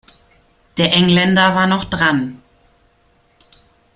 [0.79, 2.41] Der Engländer war noch dran.